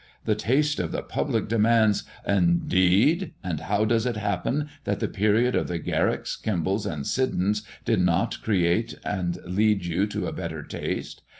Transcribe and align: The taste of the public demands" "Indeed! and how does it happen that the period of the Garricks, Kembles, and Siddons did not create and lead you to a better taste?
The 0.25 0.33
taste 0.33 0.79
of 0.79 0.91
the 0.91 1.03
public 1.03 1.47
demands" 1.47 2.05
"Indeed! 2.27 3.33
and 3.43 3.59
how 3.59 3.85
does 3.85 4.07
it 4.07 4.17
happen 4.17 4.67
that 4.83 4.99
the 4.99 5.07
period 5.07 5.53
of 5.55 5.67
the 5.67 5.77
Garricks, 5.77 6.35
Kembles, 6.41 6.91
and 6.91 7.05
Siddons 7.05 7.61
did 7.85 8.01
not 8.01 8.41
create 8.41 8.95
and 9.05 9.37
lead 9.45 9.85
you 9.85 10.07
to 10.07 10.25
a 10.25 10.33
better 10.33 10.63
taste? 10.63 11.21